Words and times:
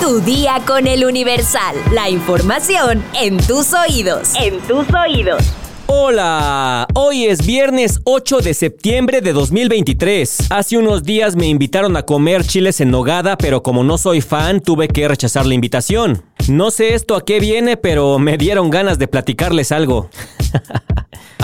Tu 0.00 0.20
día 0.20 0.60
con 0.66 0.86
el 0.86 1.04
Universal. 1.04 1.76
La 1.92 2.10
información 2.10 3.02
en 3.14 3.38
tus 3.38 3.72
oídos. 3.72 4.32
En 4.38 4.60
tus 4.60 4.86
oídos. 4.92 5.42
Hola, 5.86 6.86
hoy 6.94 7.24
es 7.24 7.46
viernes 7.46 8.00
8 8.04 8.38
de 8.38 8.54
septiembre 8.54 9.20
de 9.20 9.32
2023. 9.32 10.50
Hace 10.50 10.76
unos 10.78 11.04
días 11.04 11.36
me 11.36 11.46
invitaron 11.46 11.96
a 11.96 12.02
comer 12.02 12.44
chiles 12.44 12.80
en 12.80 12.90
nogada, 12.90 13.38
pero 13.38 13.62
como 13.62 13.84
no 13.84 13.96
soy 13.96 14.20
fan, 14.20 14.60
tuve 14.60 14.88
que 14.88 15.08
rechazar 15.08 15.46
la 15.46 15.54
invitación. 15.54 16.22
No 16.48 16.70
sé 16.70 16.94
esto 16.94 17.14
a 17.14 17.24
qué 17.24 17.40
viene, 17.40 17.76
pero 17.76 18.18
me 18.18 18.36
dieron 18.36 18.70
ganas 18.70 18.98
de 18.98 19.08
platicarles 19.08 19.72
algo. 19.72 20.10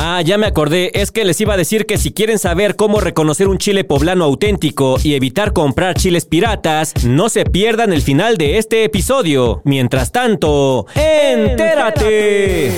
Ah, 0.02 0.22
ya 0.22 0.38
me 0.38 0.46
acordé, 0.46 0.90
es 0.94 1.10
que 1.10 1.26
les 1.26 1.38
iba 1.42 1.52
a 1.52 1.58
decir 1.58 1.84
que 1.84 1.98
si 1.98 2.10
quieren 2.12 2.38
saber 2.38 2.74
cómo 2.74 3.00
reconocer 3.00 3.48
un 3.48 3.58
chile 3.58 3.84
poblano 3.84 4.24
auténtico 4.24 4.96
y 5.02 5.12
evitar 5.14 5.52
comprar 5.52 5.94
chiles 5.94 6.24
piratas, 6.24 6.94
no 7.04 7.28
se 7.28 7.44
pierdan 7.44 7.92
el 7.92 8.00
final 8.00 8.38
de 8.38 8.56
este 8.56 8.84
episodio. 8.84 9.60
Mientras 9.64 10.10
tanto, 10.10 10.86
¡entérate! 10.94 12.72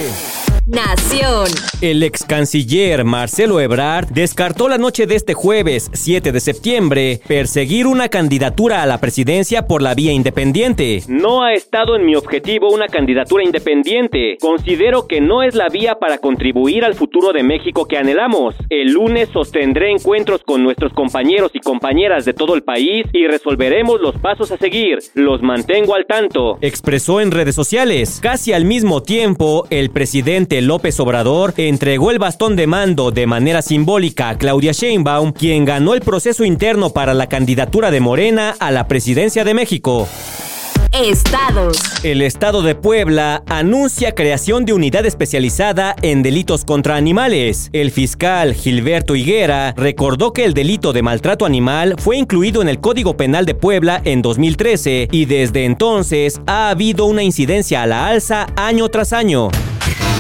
Nación. 0.73 1.49
El 1.83 2.03
ex 2.03 2.25
canciller 2.25 3.05
Marcelo 3.05 3.61
Ebrard 3.61 4.09
descartó 4.09 4.71
la 4.71 4.79
noche 4.79 5.07
de 5.07 5.17
este 5.17 5.35
jueves 5.35 5.91
7 5.93 6.33
de 6.33 6.41
septiembre 6.41 7.21
perseguir 7.29 7.87
una 7.87 8.09
candidatura 8.09 8.83
a 8.83 8.87
la 8.87 8.99
presidencia 8.99 9.67
por 9.67 9.83
la 9.83 9.95
vía 9.95 10.13
independiente. 10.13 11.03
No 11.09 11.43
ha 11.43 11.53
estado 11.53 11.95
en 11.95 12.07
mi 12.07 12.15
objetivo 12.17 12.73
una 12.73 12.89
candidatura 12.89 13.45
independiente. 13.45 14.39
Considero 14.41 15.07
que 15.07 15.21
no 15.21 15.43
es 15.43 15.55
la 15.55 15.69
vía 15.69 15.97
para 15.97 16.17
contribuir 16.17 16.87
al 16.87 16.95
futuro 16.95 17.35
de 17.35 17.43
México 17.43 17.87
que 17.87 17.99
anhelamos. 17.99 18.55
El 18.71 18.93
lunes 18.93 19.29
sostendré 19.31 19.91
encuentros 19.91 20.41
con 20.43 20.63
nuestros 20.63 20.95
compañeros 20.95 21.51
y 21.53 21.61
compañeras 21.61 22.25
de 22.25 22.33
todo 22.33 22.55
el 22.55 22.63
país 22.63 23.05
y 23.13 23.27
resolveremos 23.27 24.01
los 24.01 24.17
pasos 24.17 24.51
a 24.51 24.57
seguir. 24.57 25.01
Los 25.13 25.43
mantengo 25.43 25.95
al 25.95 26.07
tanto. 26.07 26.57
Expresó 26.63 27.21
en 27.21 27.31
redes 27.31 27.55
sociales. 27.55 28.21
Casi 28.23 28.55
al 28.55 28.65
mismo 28.65 29.03
tiempo, 29.03 29.67
el 29.69 29.91
presidente 29.91 30.62
López 30.67 30.99
Obrador 31.01 31.55
entregó 31.57 32.11
el 32.11 32.19
bastón 32.19 32.57
de 32.57 32.67
mando 32.67 33.11
de 33.11 33.27
manera 33.27 33.63
simbólica 33.63 34.31
a 34.31 34.39
Claudia 34.39 34.73
Sheinbaum, 34.73 35.33
quien 35.33 35.65
ganó 35.65 35.95
el 35.95 36.01
proceso 36.01 36.45
interno 36.45 36.91
para 36.91 37.15
la 37.15 37.29
candidatura 37.29 37.91
de 37.91 38.01
Morena 38.01 38.55
a 38.59 38.71
la 38.71 38.89
presidencia 38.89 39.45
de 39.45 39.55
México. 39.55 40.09
Estados. 40.93 41.79
El 42.05 42.21
Estado 42.21 42.61
de 42.61 42.75
Puebla 42.75 43.43
anuncia 43.47 44.15
creación 44.15 44.67
de 44.67 44.75
unidad 44.75 45.07
especializada 45.07 45.97
en 46.03 46.23
delitos 46.23 46.67
contra 46.67 46.97
animales. 46.97 47.71
El 47.73 47.91
fiscal 47.91 48.53
Gilberto 48.53 49.17
Higuera 49.17 49.73
recordó 49.75 50.35
que 50.35 50.45
el 50.45 50.53
delito 50.53 50.93
de 50.93 51.01
maltrato 51.01 51.47
animal 51.47 51.95
fue 51.99 52.19
incluido 52.19 52.61
en 52.61 52.69
el 52.69 52.79
Código 52.79 53.17
Penal 53.17 53.47
de 53.47 53.55
Puebla 53.55 54.03
en 54.05 54.21
2013 54.21 55.09
y 55.11 55.25
desde 55.25 55.65
entonces 55.65 56.43
ha 56.47 56.69
habido 56.69 57.07
una 57.07 57.23
incidencia 57.23 57.83
a 57.83 57.87
la 57.87 58.07
alza 58.09 58.47
año 58.57 58.89
tras 58.91 59.15
año 59.15 59.49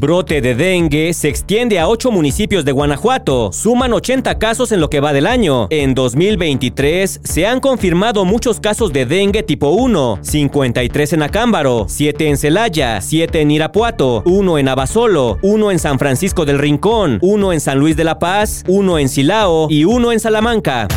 brote 0.03 0.41
de 0.41 0.57
dengue 0.57 1.15
se 1.15 1.29
extiende 1.29 1.79
a 1.79 1.87
ocho 1.87 2.11
municipios 2.11 2.65
de 2.65 2.73
Guanajuato. 2.73 3.53
Suman 3.53 3.93
80 3.93 4.37
casos 4.37 4.73
en 4.73 4.81
lo 4.81 4.91
que 4.91 4.99
va 4.99 5.13
del 5.13 5.29
año. 5.29 5.69
En 5.71 5.95
2023 5.95 7.21
se 7.23 7.47
han 7.47 7.61
confirmado 7.61 8.25
muchos 8.25 8.59
casos 8.59 8.93
de 8.93 9.07
dengue 9.07 9.45
tipo 9.45 9.69
1, 9.71 10.19
53 10.21 11.13
en 11.13 11.23
Acámbaro, 11.23 11.87
7 11.89 12.29
en 12.29 12.37
Celaya, 12.37 13.01
7 13.01 13.43
en 13.43 13.53
Irapuato, 13.53 14.25
1 14.27 14.59
en 14.59 14.69
Abasolo, 14.69 15.39
1 15.41 15.71
en 15.71 15.79
San 15.79 16.01
Francisco 16.01 16.45
del 16.45 16.59
Rincón, 16.59 17.21
1 17.23 17.53
en 17.53 17.61
San 17.61 17.79
Luis 17.79 17.97
de 17.97 18.03
la 18.03 18.19
Paz, 18.19 18.65
1 18.67 18.99
en 18.99 19.09
Silao 19.09 19.69
y 19.71 19.85
1 19.85 20.11
en 20.11 20.19
Salamanca. 20.19 20.89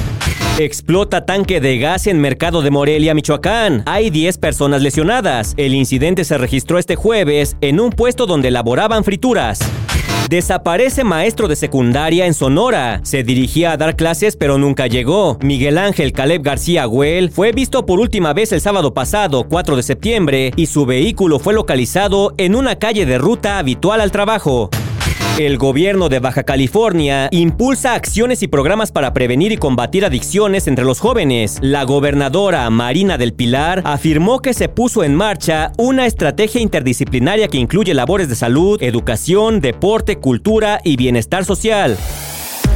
Explota 0.58 1.26
tanque 1.26 1.60
de 1.60 1.78
gas 1.80 2.08
en 2.08 2.22
Mercado 2.22 2.62
de 2.62 2.72
Morelia, 2.72 3.14
Michoacán. 3.14 3.84
Hay 3.86 4.10
10 4.10 4.38
personas 4.38 4.82
lesionadas. 4.82 5.54
El 5.58 5.74
incidente 5.74 6.24
se 6.24 6.38
registró 6.38 6.80
este 6.80 6.96
jueves 6.96 7.58
en 7.60 7.82
un 7.82 7.90
puesto 7.90 8.26
donde 8.26 8.48
elaboraban 8.48 9.04
frituras. 9.04 9.60
Desaparece 10.30 11.04
maestro 11.04 11.50
de 11.50 11.58
secundaria 11.58 12.26
en 12.26 12.34
Sonora. 12.34 13.02
Se 13.04 13.24
dirigía 13.24 13.74
a 13.74 13.78
dar 13.78 13.98
clases 13.98 14.38
pero 14.38 14.58
nunca 14.58 14.88
llegó. 14.88 15.38
Miguel 15.42 15.78
Ángel 15.78 16.14
Caleb 16.14 16.42
García 16.42 16.86
Güell 16.86 17.32
fue 17.32 17.52
visto 17.52 17.86
por 17.86 18.00
última 18.00 18.32
vez 18.32 18.54
el 18.54 18.62
sábado 18.62 18.94
pasado, 18.94 19.48
4 19.50 19.76
de 19.76 19.84
septiembre, 19.84 20.54
y 20.56 20.68
su 20.68 20.86
vehículo 20.86 21.38
fue 21.38 21.54
localizado 21.54 22.34
en 22.38 22.56
una 22.56 22.78
calle 22.78 23.06
de 23.06 23.18
ruta 23.18 23.60
habitual 23.60 24.00
al 24.00 24.12
trabajo. 24.12 24.70
El 25.38 25.58
gobierno 25.58 26.08
de 26.08 26.20
Baja 26.20 26.44
California 26.44 27.28
impulsa 27.30 27.94
acciones 27.94 28.42
y 28.42 28.48
programas 28.48 28.94
para 28.94 29.12
prevenir 29.12 29.52
y 29.52 29.58
combatir 29.58 30.06
adicciones 30.06 30.66
entre 30.66 30.86
los 30.86 31.02
jóvenes. 31.02 31.58
La 31.62 31.84
gobernadora 31.84 32.70
Marina 32.70 33.18
del 33.18 33.34
Pilar 33.34 33.82
afirmó 33.84 34.40
que 34.40 34.54
se 34.54 34.70
puso 34.70 35.04
en 35.04 35.14
marcha 35.14 35.74
una 35.78 36.06
estrategia 36.06 36.62
interdisciplinaria 36.62 37.50
que 37.50 37.58
incluye 37.58 37.94
labores 37.94 38.30
de 38.30 38.36
salud, 38.36 38.82
educación, 38.82 39.60
deporte, 39.60 40.20
cultura 40.20 40.80
y 40.86 40.96
bienestar 40.96 41.44
social. 41.44 41.98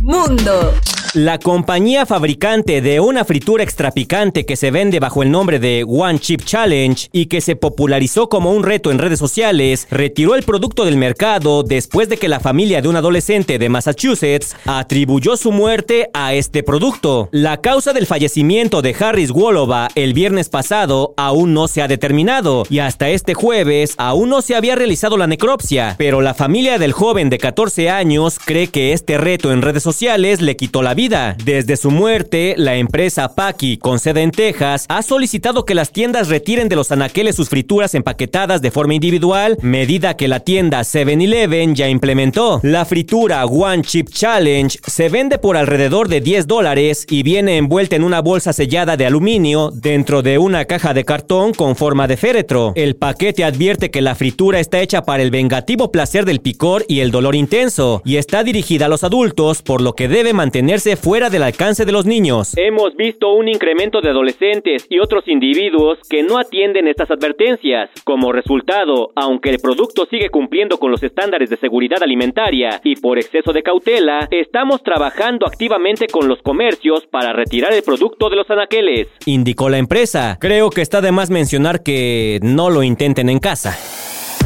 Mundo. 0.03 0.74
La 1.16 1.40
compañía 1.40 2.06
fabricante 2.06 2.81
de 2.81 3.00
una 3.00 3.25
fritura 3.25 3.64
extra 3.64 3.90
picante 3.90 4.46
que 4.46 4.56
se 4.56 4.70
vende 4.70 5.00
bajo 5.00 5.24
el 5.24 5.31
nombre 5.31 5.58
de 5.58 5.84
One 5.84 6.20
Chip 6.20 6.44
Challenge 6.46 7.09
y 7.12 7.25
que 7.25 7.42
se 7.42 7.56
popularizó 7.56 8.30
como 8.30 8.52
un 8.52 8.62
reto 8.62 8.92
en 8.92 9.00
redes 9.00 9.18
sociales, 9.18 9.88
retiró 9.90 10.36
el 10.36 10.44
producto 10.44 10.86
del 10.86 10.97
mercado 10.97 11.64
después 11.64 12.09
de 12.09 12.18
que 12.18 12.28
la 12.28 12.40
familia 12.40 12.84
de 12.84 12.90
un 12.90 12.96
adolescente 12.96 13.58
de 13.58 13.70
Massachusetts 13.70 14.56
atribuyó 14.66 15.36
su 15.36 15.52
muerte 15.52 16.12
a 16.14 16.36
este 16.36 16.62
producto. 16.62 17.28
La 17.31 17.58
causa 17.58 17.91
del 17.91 18.06
fallecimiento 18.06 18.84
de 18.84 18.96
Harris 19.00 19.31
Wolova 19.31 19.88
el 19.96 20.14
viernes 20.14 20.50
pasado 20.50 21.16
aún 21.18 21.56
no 21.56 21.68
se 21.68 21.81
ha 21.81 21.88
determinado 21.88 22.68
y 22.70 22.80
hasta 22.80 23.09
este 23.09 23.34
jueves 23.34 23.96
aún 23.97 24.30
no 24.30 24.44
se 24.44 24.56
había 24.56 24.76
realizado 24.76 25.18
la 25.18 25.26
necropsia, 25.26 25.96
pero 25.97 26.22
la 26.22 26.36
familia 26.36 26.78
del 26.78 26.91
joven 26.91 27.31
de 27.31 27.40
14 27.40 27.90
años 27.90 28.38
cree 28.38 28.68
que 28.68 28.94
este 28.94 29.18
reto 29.18 29.52
en 29.52 29.64
redes 29.64 29.81
sociales 29.81 30.40
le 30.41 30.56
quitó 30.56 30.84
la 30.84 30.94
vida 30.94 30.99
vida. 31.00 31.38
Desde 31.46 31.78
su 31.78 31.92
muerte, 31.92 32.56
la 32.58 32.76
empresa 32.76 33.34
Paki, 33.34 33.78
con 33.78 34.00
sede 34.00 34.22
en 34.22 34.32
Texas, 34.32 34.84
ha 34.90 35.02
solicitado 35.02 35.64
que 35.64 35.74
las 35.74 35.94
tiendas 35.94 36.28
retiren 36.28 36.68
de 36.68 36.76
los 36.76 36.92
anaqueles 36.92 37.38
sus 37.38 37.48
frituras 37.48 37.96
empaquetadas 37.96 38.62
de 38.62 38.70
forma 38.70 38.96
individual, 38.96 39.58
medida 39.62 40.18
que 40.18 40.28
la 40.28 40.42
tienda 40.42 40.82
7-Eleven 40.82 41.74
ya 41.74 41.88
implementó. 41.88 42.59
La 42.64 42.84
fritura 42.84 43.46
One 43.46 43.84
Chip 43.84 44.09
Challenge 44.09 44.78
se 44.86 45.08
vende 45.08 45.38
por 45.38 45.56
alrededor 45.56 46.09
de 46.09 46.20
10 46.20 46.48
dólares 46.48 47.06
y 47.09 47.24
viene 47.24 47.56
envuelta 47.56 47.96
en 47.96 48.04
una 48.04 48.20
bolsa 48.20 48.52
sellada 48.52 48.98
de 48.98 49.06
aluminio 49.06 49.72
dentro 49.74 50.22
de 50.22 50.38
una 50.38 50.66
caja 50.66 50.94
de 50.94 51.06
cartón 51.06 51.54
con 51.54 51.78
forma 51.78 52.09
de 52.09 52.18
féretro. 52.18 52.74
El 52.76 52.98
paquete 52.98 53.46
advierte 53.46 53.90
que 53.90 54.02
la 54.02 54.16
fritura 54.16 54.59
está 54.59 54.82
hecha 54.82 55.04
para 55.04 55.24
el 55.24 55.32
vengativo 55.32 55.94
placer 55.94 56.26
del 56.26 56.42
picor 56.42 56.84
y 56.90 57.00
el 57.00 57.12
dolor 57.12 57.36
intenso, 57.36 58.02
y 58.04 58.18
está 58.18 58.44
dirigida 58.44 58.88
a 58.88 58.90
los 58.90 59.06
adultos, 59.06 59.62
por 59.62 59.80
lo 59.80 59.94
que 59.94 60.09
debe 60.09 60.34
mantenerse 60.34 60.89
fuera 60.96 61.30
del 61.30 61.44
alcance 61.44 61.86
de 61.86 61.92
los 61.92 62.06
niños. 62.06 62.58
Hemos 62.58 62.96
visto 62.96 63.34
un 63.34 63.48
incremento 63.48 64.02
de 64.02 64.10
adolescentes 64.10 64.86
y 64.90 65.00
otros 65.00 65.28
individuos 65.28 66.00
que 66.10 66.24
no 66.24 66.38
atienden 66.38 66.88
estas 66.88 67.12
advertencias. 67.12 67.90
Como 68.04 68.32
resultado, 68.32 69.12
aunque 69.16 69.50
el 69.50 69.60
producto 69.60 70.06
sigue 70.10 70.30
cumpliendo 70.30 70.78
con 70.78 70.92
los 70.92 71.04
estándares 71.04 71.50
de 71.50 71.58
seguridad 71.58 72.02
alimentaria 72.02 72.82
y 72.84 72.96
por 72.96 73.18
exceso 73.18 73.54
de 73.54 73.64
cautela, 73.64 74.28
estamos 74.32 74.84
trabajando 74.84 75.46
activamente 75.46 76.08
con 76.08 76.28
los 76.28 76.42
comercios 76.42 77.06
para 77.08 77.34
retirar 77.34 77.74
el 77.74 77.84
producto 77.84 78.30
de 78.30 78.36
los 78.36 78.50
anaqueles. 78.50 79.08
Indicó 79.26 79.70
la 79.70 79.78
empresa. 79.78 80.38
Creo 80.40 80.70
que 80.70 80.82
está 80.82 81.02
de 81.02 81.12
más 81.12 81.30
mencionar 81.30 81.84
que 81.84 82.40
no 82.42 82.70
lo 82.70 82.84
intenten 82.84 83.30
en 83.30 83.40
casa. 83.40 83.78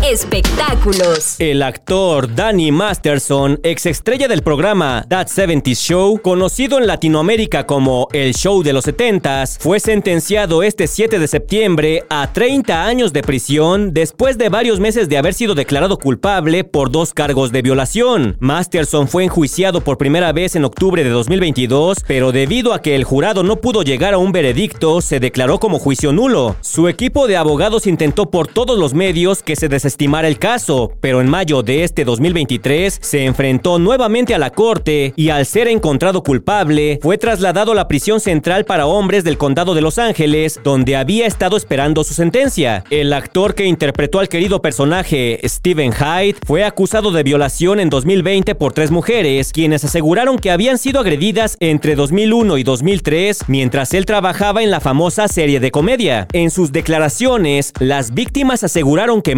Espectáculos. 0.06 1.38
El 1.40 1.64
actor 1.64 2.36
Danny 2.36 2.74
Masterson, 2.74 3.62
ex 3.64 3.86
estrella 3.86 4.28
del 4.28 4.42
programa 4.42 5.06
That 5.08 5.28
70 5.28 5.72
Show, 5.76 6.20
conocido 6.22 6.78
en 6.78 6.88
Latinoamérica 6.88 7.66
como 7.66 8.10
El 8.12 8.34
Show 8.34 8.64
de 8.64 8.74
los 8.74 8.86
70s, 8.86 9.60
fue 9.62 9.80
sentenciado 9.80 10.62
este 10.62 10.88
7 10.88 11.20
de 11.20 11.28
septiembre 11.30 12.04
a 12.10 12.34
30 12.34 12.86
años 12.86 13.14
de 13.14 13.22
prisión 13.22 13.94
después 13.94 14.38
de 14.38 14.50
varios 14.50 14.82
meses 14.82 15.08
de 15.08 15.18
haber 15.18 15.34
sido 15.34 15.56
declarado 15.56 15.98
culpable 15.98 16.66
por 16.66 16.92
dos 16.92 17.14
cargos 17.14 17.54
de 17.54 17.62
violación. 17.62 18.36
Masterson 18.42 19.08
fue 19.08 19.24
enjuiciado 19.24 19.80
por 19.80 19.98
primera 19.98 20.34
vez 20.34 20.58
en 20.58 20.66
octubre 20.66 21.06
de 21.06 21.12
2022, 21.12 22.00
pero 22.06 22.34
debido 22.34 22.74
a 22.74 22.82
que 22.82 22.96
el 22.96 23.06
jurado 23.06 23.42
no 23.44 23.62
pudo 23.62 23.84
llegar 23.84 24.14
a 24.14 24.18
un 24.18 24.34
veredicto, 24.34 25.00
se 25.00 25.22
declaró 25.22 25.62
como 25.62 25.80
juicio 25.80 26.12
nulo. 26.12 26.58
Su 26.60 26.90
equipo 26.90 27.26
de 27.26 27.38
abogados 27.38 27.88
intentó 27.88 28.30
por 28.30 28.48
todos 28.48 28.78
los 28.78 28.94
medios 28.94 29.42
que 29.42 29.56
se 29.56 29.70
desestime 29.70 29.93
desestimara 29.94 30.28
el 30.28 30.40
caso, 30.40 30.92
pero 31.02 31.22
en 31.22 31.30
mayo 31.30 31.62
de 31.62 31.84
este 31.84 32.04
2023 32.04 32.98
se 33.00 33.26
enfrentó 33.26 33.78
nuevamente 33.78 34.34
a 34.34 34.40
la 34.40 34.50
corte 34.50 35.14
y 35.16 35.30
al 35.30 35.46
ser 35.46 35.68
encontrado 35.68 36.24
culpable 36.24 36.98
fue 37.04 37.20
trasladado 37.20 37.74
a 37.74 37.76
la 37.76 37.88
prisión 37.88 38.20
central 38.20 38.66
para 38.66 38.88
hombres 38.88 39.24
del 39.24 39.38
condado 39.38 39.76
de 39.76 39.82
Los 39.82 40.00
Ángeles, 40.00 40.60
donde 40.64 40.96
había 40.96 41.28
estado 41.28 41.58
esperando 41.58 42.04
su 42.04 42.16
sentencia. 42.16 42.84
El 42.90 43.14
actor 43.14 43.54
que 43.54 43.68
interpretó 43.68 44.20
al 44.20 44.30
querido 44.30 44.64
personaje 44.64 45.40
Steven 45.44 45.92
Hyde 45.92 46.38
fue 46.44 46.64
acusado 46.64 47.12
de 47.12 47.22
violación 47.22 47.80
en 47.80 47.92
2020 47.92 48.56
por 48.56 48.74
tres 48.74 48.90
mujeres, 48.90 49.52
quienes 49.54 49.84
aseguraron 49.84 50.40
que 50.40 50.50
habían 50.50 50.80
sido 50.80 51.02
agredidas 51.02 51.56
entre 51.60 51.94
2001 51.94 52.58
y 52.58 52.64
2003 52.64 53.42
mientras 53.48 53.94
él 53.94 54.08
trabajaba 54.08 54.64
en 54.64 54.72
la 54.72 54.80
famosa 54.80 55.28
serie 55.28 55.60
de 55.60 55.70
comedia. 55.70 56.28
En 56.34 56.50
sus 56.50 56.72
declaraciones, 56.72 57.74
las 57.78 58.16
víctimas 58.16 58.64
aseguraron 58.64 59.22
que 59.22 59.36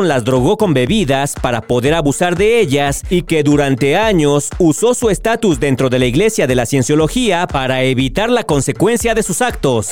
Las 0.00 0.24
drogó 0.24 0.56
con 0.56 0.72
bebidas 0.72 1.34
para 1.34 1.60
poder 1.60 1.92
abusar 1.92 2.34
de 2.34 2.60
ellas 2.60 3.02
y 3.10 3.22
que 3.22 3.42
durante 3.42 3.94
años 3.94 4.48
usó 4.58 4.94
su 4.94 5.10
estatus 5.10 5.60
dentro 5.60 5.90
de 5.90 5.98
la 5.98 6.06
iglesia 6.06 6.46
de 6.46 6.54
la 6.54 6.64
cienciología 6.64 7.46
para 7.46 7.82
evitar 7.82 8.30
la 8.30 8.44
consecuencia 8.44 9.14
de 9.14 9.22
sus 9.22 9.42
actos. 9.42 9.90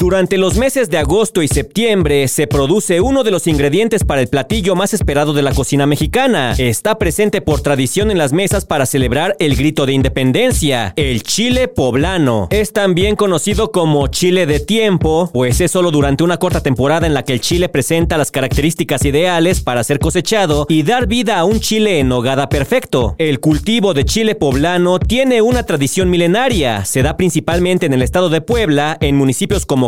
Durante 0.00 0.38
los 0.38 0.56
meses 0.56 0.90
de 0.90 0.98
agosto 0.98 1.42
y 1.42 1.48
septiembre 1.48 2.28
se 2.28 2.46
produce 2.46 3.00
uno 3.00 3.24
de 3.24 3.32
los 3.32 3.48
ingredientes 3.48 4.04
para 4.04 4.20
el 4.20 4.28
platillo 4.28 4.76
más 4.76 4.94
esperado 4.94 5.32
de 5.32 5.42
la 5.42 5.52
cocina 5.52 5.86
mexicana. 5.86 6.54
Está 6.56 6.98
presente 6.98 7.40
por 7.40 7.62
tradición 7.62 8.12
en 8.12 8.18
las 8.18 8.32
mesas 8.32 8.64
para 8.64 8.86
celebrar 8.86 9.34
el 9.40 9.56
grito 9.56 9.86
de 9.86 9.94
independencia, 9.94 10.92
el 10.94 11.24
chile 11.24 11.66
poblano. 11.66 12.46
Es 12.50 12.72
también 12.72 13.16
conocido 13.16 13.72
como 13.72 14.06
chile 14.06 14.46
de 14.46 14.60
tiempo, 14.60 15.30
pues 15.32 15.60
es 15.60 15.72
solo 15.72 15.90
durante 15.90 16.22
una 16.22 16.36
corta 16.36 16.62
temporada 16.62 17.08
en 17.08 17.14
la 17.14 17.24
que 17.24 17.32
el 17.32 17.40
chile 17.40 17.68
presenta 17.68 18.16
las 18.16 18.30
características 18.30 19.04
ideales 19.04 19.62
para 19.62 19.82
ser 19.82 19.98
cosechado 19.98 20.66
y 20.68 20.84
dar 20.84 21.08
vida 21.08 21.40
a 21.40 21.44
un 21.44 21.58
chile 21.58 21.98
en 21.98 22.08
nogada 22.08 22.48
perfecto. 22.48 23.16
El 23.18 23.40
cultivo 23.40 23.94
de 23.94 24.04
chile 24.04 24.36
poblano 24.36 25.00
tiene 25.00 25.42
una 25.42 25.64
tradición 25.64 26.08
milenaria. 26.08 26.84
Se 26.84 27.02
da 27.02 27.16
principalmente 27.16 27.86
en 27.86 27.94
el 27.94 28.02
estado 28.02 28.28
de 28.28 28.40
Puebla, 28.40 28.96
en 29.00 29.16
municipios 29.16 29.66
como 29.66 29.87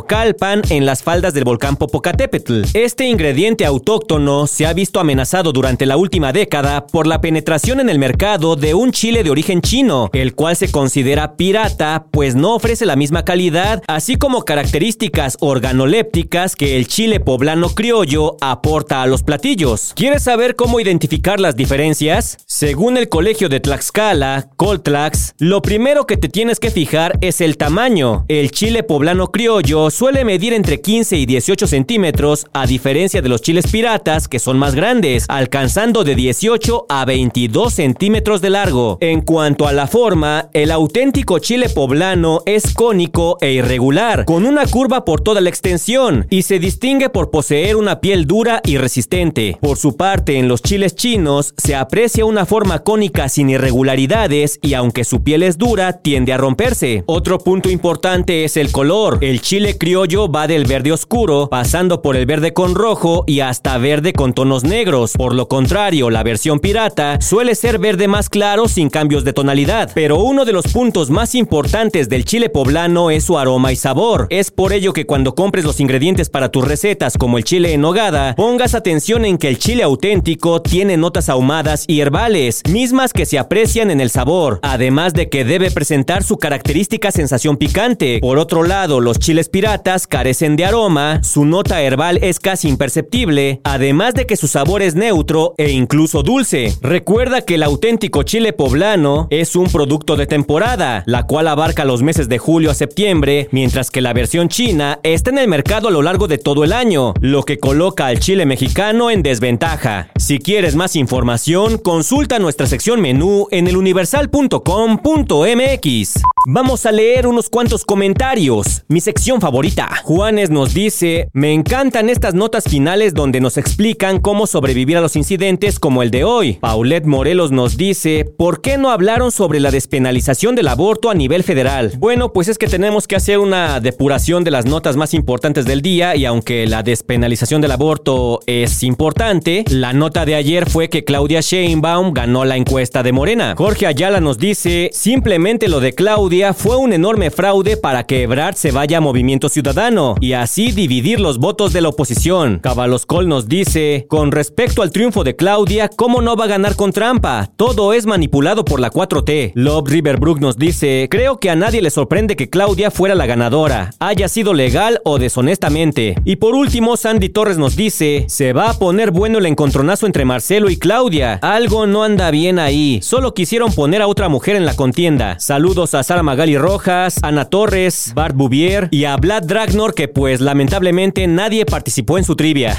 en 0.69 0.87
las 0.87 1.03
faldas 1.03 1.35
del 1.35 1.45
volcán 1.45 1.77
Popocatépetl. 1.77 2.63
Este 2.75 3.07
ingrediente 3.07 3.65
autóctono 3.65 4.47
se 4.47 4.67
ha 4.67 4.73
visto 4.73 4.99
amenazado 4.99 5.53
durante 5.53 5.87
la 5.87 5.97
última 5.97 6.33
década 6.33 6.87
por 6.87 7.07
la 7.07 7.21
penetración 7.21 7.81
en 7.81 7.89
el 7.91 7.99
mercado 7.99 8.57
de 8.57 8.75
un 8.75 8.93
chile 8.93 9.23
de 9.23 9.31
origen 9.31 9.61
chino, 9.61 10.09
el 10.13 10.35
cual 10.35 10.57
se 10.57 10.71
considera 10.71 11.37
pirata 11.37 12.07
pues 12.11 12.35
no 12.35 12.55
ofrece 12.55 12.87
la 12.87 12.97
misma 12.97 13.25
calidad, 13.25 13.83
así 13.87 14.17
como 14.17 14.45
características 14.45 15.37
organolépticas 15.41 16.57
que 16.57 16.77
el 16.77 16.89
chile 16.89 17.21
poblano 17.21 17.69
criollo 17.71 18.37
aporta 18.41 19.03
a 19.03 19.07
los 19.07 19.23
platillos. 19.23 19.93
¿Quieres 19.95 20.23
saber 20.23 20.57
cómo 20.57 20.81
identificar 20.81 21.41
las 21.41 21.57
diferencias? 21.57 22.39
Según 22.47 22.97
el 22.97 23.09
colegio 23.09 23.49
de 23.49 23.61
Tlaxcala, 23.61 24.49
Coltlax, 24.57 25.35
lo 25.39 25.63
primero 25.63 26.07
que 26.07 26.17
te 26.17 26.29
tienes 26.29 26.59
que 26.59 26.71
fijar 26.71 27.19
es 27.21 27.41
el 27.41 27.57
tamaño. 27.57 28.25
El 28.29 28.51
chile 28.51 28.83
poblano 28.83 29.31
criollo 29.31 29.90
suele 29.91 30.25
medir 30.25 30.53
entre 30.53 30.81
15 30.81 31.17
y 31.17 31.27
18 31.27 31.67
centímetros, 31.67 32.47
a 32.53 32.67
diferencia 32.67 33.23
de 33.23 33.29
los 33.29 33.43
chiles 33.43 33.67
piratas, 33.71 34.29
que 34.29 34.39
son 34.39 34.59
más 34.59 34.75
grandes, 34.75 35.25
alcanzando 35.29 36.05
de 36.05 36.15
18 36.15 36.87
a 36.89 37.05
22 37.05 37.73
centímetros 37.73 38.41
de 38.41 38.51
largo. 38.51 38.99
En 39.01 39.21
cuanto 39.23 39.67
a 39.67 39.73
la 39.73 39.87
forma, 39.87 40.49
el 40.53 40.71
auténtico 40.71 41.39
chile 41.39 41.69
poblano 41.69 42.43
es 42.47 42.75
cónico 42.75 43.39
e 43.41 43.53
irregular, 43.53 44.25
con 44.25 44.47
una 44.47 44.67
curva 44.67 45.05
por 45.05 45.21
toda 45.21 45.41
la 45.41 45.49
extensión, 45.49 46.27
y 46.31 46.43
se 46.43 46.59
distingue 46.59 47.09
por 47.09 47.31
poseer 47.31 47.77
una 47.77 48.01
piel 48.01 48.27
dura 48.27 48.61
y 48.65 48.77
resistente. 48.77 49.59
Por 49.61 49.77
su 49.77 49.97
parte, 49.97 50.39
en 50.39 50.49
los 50.49 50.63
chiles 50.63 50.95
chinos 50.95 51.55
se 51.57 51.75
aprecia 51.75 52.25
una 52.25 52.47
forma 52.47 52.81
cónica 52.81 53.29
sin 53.29 53.51
irregularidades 53.51 54.59
y 54.63 54.75
aunque 54.75 55.05
su 55.05 55.23
piel 55.23 55.43
es 55.43 55.59
dura, 55.59 55.95
tiende 55.95 56.33
a 56.33 56.37
romperse. 56.37 57.05
Otro 57.07 57.39
punto 57.39 57.71
importante 57.71 58.45
es 58.45 58.57
el 58.57 58.73
color. 58.73 59.19
El 59.21 59.41
chile 59.41 59.77
criollo 59.81 60.31
va 60.31 60.47
del 60.47 60.67
verde 60.67 60.93
oscuro, 60.93 61.49
pasando 61.49 62.03
por 62.03 62.15
el 62.15 62.27
verde 62.27 62.53
con 62.53 62.75
rojo 62.75 63.25
y 63.27 63.41
hasta 63.41 63.79
verde 63.79 64.13
con 64.13 64.35
tonos 64.35 64.63
negros. 64.63 65.15
Por 65.17 65.35
lo 65.35 65.49
contrario, 65.49 66.11
la 66.11 66.23
versión 66.23 66.61
pirata 66.61 67.19
suele 67.23 67.55
ser 67.55 67.79
verde 67.79 68.07
más 68.07 68.29
claro 68.29 68.69
sin 68.69 68.91
cambios 68.91 69.25
de 69.25 69.33
tonalidad. 69.33 69.91
Pero 69.95 70.23
uno 70.23 70.45
de 70.45 70.53
los 70.53 70.67
puntos 70.67 71.09
más 71.09 71.35
importantes 71.35 72.11
del 72.11 72.27
chile 72.27 72.51
poblano 72.51 73.11
es 73.11 73.25
su 73.25 73.39
aroma 73.39 73.73
y 73.73 73.77
sabor. 73.77 74.27
Es 74.29 74.51
por 74.51 74.75
ello 74.75 74.93
que 74.93 75.07
cuando 75.07 75.35
compres 75.35 75.65
los 75.65 75.81
ingredientes 75.81 76.29
para 76.29 76.51
tus 76.51 76.69
recetas 76.69 77.17
como 77.17 77.39
el 77.39 77.45
chile 77.45 77.73
en 77.73 77.81
nogada, 77.81 78.35
pongas 78.35 78.75
atención 78.75 79.25
en 79.25 79.39
que 79.39 79.49
el 79.49 79.59
chile 79.59 79.83
auténtico 79.83 80.61
tiene 80.61 80.99
notas 80.99 81.31
ahumadas 81.31 81.87
y 81.89 82.01
herbales, 82.01 82.63
mismas 82.69 83.15
que 83.15 83.25
se 83.25 83.39
aprecian 83.39 83.91
en 83.91 84.03
el 84.03 84.11
sabor, 84.11 84.61
además 84.63 85.15
de 85.15 85.31
que 85.31 85.47
debe 85.47 85.71
presentar 85.71 86.23
su 86.23 86.37
característica 86.37 87.11
sensación 87.11 87.57
picante. 87.57 88.19
Por 88.21 88.37
otro 88.37 88.63
lado, 88.63 89.01
los 89.01 89.19
chiles 89.19 89.49
piratas 89.49 89.70
carecen 90.09 90.57
de 90.57 90.65
aroma, 90.65 91.23
su 91.23 91.45
nota 91.45 91.81
herbal 91.81 92.19
es 92.23 92.41
casi 92.41 92.69
imperceptible, 92.69 93.61
además 93.63 94.15
de 94.15 94.27
que 94.27 94.37
su 94.37 94.49
sabor 94.49 94.83
es 94.83 94.97
neutro 94.97 95.55
e 95.59 95.71
incluso 95.71 96.25
dulce. 96.25 96.75
Recuerda 96.83 97.43
que 97.43 97.55
el 97.55 97.63
auténtico 97.63 98.25
chile 98.25 98.53
poblano 98.53 99.29
es 99.31 99.55
un 99.55 99.69
producto 99.69 100.17
de 100.17 100.27
temporada, 100.27 101.05
la 101.07 101.25
cual 101.27 101.47
abarca 101.47 101.85
los 101.85 102.03
meses 102.03 102.29
de 102.29 102.39
julio 102.39 102.73
a 102.73 102.75
septiembre, 102.75 103.47
mientras 103.53 103.93
que 103.93 104.01
la 104.01 104.13
versión 104.13 104.49
china 104.49 104.99
está 105.05 105.31
en 105.31 105.39
el 105.39 105.47
mercado 105.47 105.87
a 105.87 105.93
lo 105.93 106.03
largo 106.03 106.27
de 106.27 106.39
todo 106.39 106.65
el 106.65 106.73
año, 106.73 107.15
lo 107.21 107.45
que 107.45 107.59
coloca 107.59 108.07
al 108.07 108.19
chile 108.19 108.47
mexicano 108.47 109.09
en 109.11 109.23
desventaja. 109.23 110.09
Si 110.17 110.41
quieres 110.41 110.75
más 110.75 110.97
información, 110.97 111.79
consulta 111.79 112.41
nuestra 112.41 112.67
sección 112.67 113.01
menú 113.01 113.47
en 113.53 113.69
eluniversal.com.mx. 113.69 116.15
Vamos 116.47 116.87
a 116.87 116.93
leer 116.93 117.27
unos 117.27 117.51
cuantos 117.51 117.85
comentarios. 117.85 118.85
Mi 118.89 119.01
sección 119.01 119.43
favorita 119.43 119.60
Juanes 120.05 120.49
nos 120.49 120.73
dice, 120.73 121.29
me 121.35 121.53
encantan 121.53 122.09
estas 122.09 122.35
notas 122.35 122.65
finales 122.65 123.13
donde 123.13 123.41
nos 123.41 123.59
explican 123.59 124.19
cómo 124.19 124.47
sobrevivir 124.47 124.97
a 124.97 125.01
los 125.03 125.17
incidentes 125.17 125.79
como 125.79 126.03
el 126.03 126.11
de 126.11 126.25
hoy. 126.25 126.55
Paulette 126.55 127.05
Morelos 127.05 127.53
nos 127.53 127.77
dice, 127.77 128.25
¿por 128.25 128.63
qué 128.63 128.79
no 128.79 128.91
hablaron 128.91 129.31
sobre 129.31 129.61
la 129.61 129.71
despenalización 129.71 130.55
del 130.55 130.69
aborto 130.69 131.11
a 131.11 131.15
nivel 131.15 131.43
federal? 131.43 131.93
Bueno, 131.99 132.33
pues 132.33 132.49
es 132.49 132.57
que 132.57 132.69
tenemos 132.69 133.07
que 133.07 133.17
hacer 133.17 133.39
una 133.39 133.81
depuración 133.81 134.45
de 134.45 134.51
las 134.51 134.65
notas 134.65 134.97
más 134.97 135.13
importantes 135.13 135.67
del 135.67 135.83
día 135.83 136.17
y 136.17 136.25
aunque 136.25 136.67
la 136.67 136.83
despenalización 136.83 137.61
del 137.61 137.73
aborto 137.73 138.41
es 138.47 138.83
importante, 138.83 139.65
la 139.69 139.93
nota 139.93 140.25
de 140.25 140.37
ayer 140.37 140.71
fue 140.71 140.89
que 140.89 141.05
Claudia 141.05 141.41
Sheinbaum 141.41 142.15
ganó 142.15 142.45
la 142.45 142.57
encuesta 142.57 143.03
de 143.03 143.13
Morena. 143.13 143.55
Jorge 143.57 143.87
Ayala 143.87 144.21
nos 144.21 144.39
dice, 144.39 144.91
simplemente 144.93 145.69
lo 145.69 145.81
de 145.81 145.93
Claudia 145.93 146.55
fue 146.55 146.77
un 146.77 146.93
enorme 146.93 147.31
fraude 147.31 147.77
para 147.77 148.05
que 148.05 148.23
Ebrard 148.23 148.55
se 148.55 148.71
vaya 148.71 148.99
a 148.99 149.01
movimiento 149.01 149.40
ciudadano 149.49 150.15
y 150.21 150.33
así 150.33 150.73
dividir 150.73 151.21
los 151.21 151.39
votos 151.39 151.73
de 151.73 151.81
la 151.81 151.89
oposición. 151.89 152.59
Cabaloscol 152.61 153.29
nos 153.29 153.49
dice, 153.49 154.07
con 154.09 154.33
respecto 154.33 154.83
al 154.83 154.91
triunfo 154.91 155.25
de 155.25 155.37
Claudia, 155.37 155.89
¿cómo 155.89 156.21
no 156.21 156.37
va 156.37 156.45
a 156.45 156.49
ganar 156.49 156.77
con 156.77 156.93
trampa? 156.93 157.51
Todo 157.57 157.93
es 157.93 158.07
manipulado 158.07 158.65
por 158.65 158.81
la 158.81 158.91
4T. 158.91 159.53
Love 159.55 159.89
Riverbrook 159.89 160.41
nos 160.41 160.57
dice, 160.57 161.09
creo 161.11 161.39
que 161.39 161.51
a 161.51 161.57
nadie 161.57 161.83
le 161.83 161.91
sorprende 161.91 162.37
que 162.37 162.51
Claudia 162.51 162.91
fuera 162.91 163.15
la 163.15 163.27
ganadora, 163.27 163.91
haya 163.99 164.29
sido 164.29 164.55
legal 164.55 165.01
o 165.05 165.19
deshonestamente. 165.19 166.17
Y 166.25 166.37
por 166.37 166.55
último, 166.55 166.97
Sandy 166.97 167.29
Torres 167.29 167.59
nos 167.59 167.77
dice, 167.77 168.27
se 168.29 168.53
va 168.53 168.71
a 168.71 168.79
poner 168.79 169.11
bueno 169.11 169.39
el 169.39 169.47
encontronazo 169.47 170.07
entre 170.07 170.25
Marcelo 170.25 170.71
y 170.71 170.77
Claudia. 170.77 171.39
Algo 171.43 171.87
no 171.87 172.03
anda 172.03 172.31
bien 172.31 172.59
ahí. 172.59 173.01
Solo 173.03 173.35
quisieron 173.35 173.73
poner 173.73 174.03
a 174.03 174.07
otra 174.07 174.29
mujer 174.29 174.57
en 174.57 174.67
la 174.67 174.75
contienda. 174.75 175.39
Saludos 175.39 175.95
a 175.95 176.03
Sara 176.03 176.23
Magali 176.23 176.59
Rojas, 176.59 177.19
Ana 177.23 177.47
Torres, 177.47 178.13
Bart 178.15 178.37
Bouvier 178.37 178.89
y 178.91 179.05
a 179.05 179.17
Vlad 179.31 179.45
Dragnor 179.45 179.95
que 179.95 180.09
pues 180.09 180.41
lamentablemente 180.41 181.25
nadie 181.29 181.65
participó 181.65 182.19
en 182.19 182.25
su 182.25 182.35
trivia. 182.35 182.77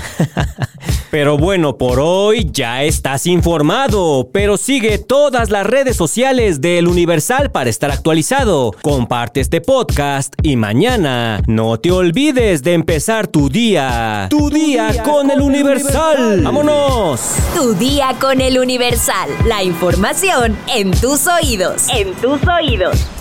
Pero 1.10 1.38
bueno, 1.38 1.78
por 1.78 2.02
hoy 2.02 2.50
ya 2.52 2.84
estás 2.84 3.26
informado, 3.26 4.30
pero 4.32 4.56
sigue 4.56 4.98
todas 4.98 5.50
las 5.50 5.66
redes 5.66 5.98
sociales 5.98 6.62
del 6.62 6.88
Universal 6.88 7.52
para 7.52 7.70
estar 7.70 7.92
actualizado. 7.92 8.72
Comparte 8.82 9.42
este 9.42 9.60
podcast 9.60 10.34
y 10.42 10.56
mañana 10.56 11.42
no 11.48 11.78
te 11.80 11.92
olvides 11.92 12.64
de 12.64 12.74
empezar 12.74 13.28
tu 13.28 13.50
día. 13.50 14.28
Tu, 14.30 14.50
día, 14.50 15.04
con, 15.04 15.32
el 15.32 15.42
Universal. 15.42 16.44
¡Vámonos! 16.44 17.22
Tu 17.56 17.74
día 17.76 18.16
con 18.20 18.40
el 18.40 18.58
Universal. 18.58 19.30
La 19.46 19.64
información 19.64 20.58
en 20.74 20.92
tus 20.92 21.28
oídos. 21.28 21.88
En 21.94 22.14
tus 22.16 22.40
oídos. 22.48 23.21